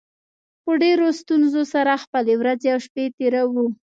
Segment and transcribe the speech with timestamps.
[0.63, 3.65] په ډېرو ستونزو سره خپلې ورځې او شپې تېروو